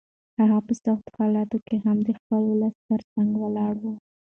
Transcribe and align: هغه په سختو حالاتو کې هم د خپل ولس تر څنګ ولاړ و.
هغه 0.39 0.57
په 0.67 0.73
سختو 0.83 1.09
حالاتو 1.19 1.57
کې 1.67 1.75
هم 1.85 1.97
د 2.07 2.09
خپل 2.19 2.41
ولس 2.47 2.75
تر 2.89 3.01
څنګ 3.13 3.29
ولاړ 3.43 3.73
و. 3.81 3.85